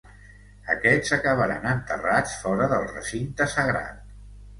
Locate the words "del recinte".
2.73-3.49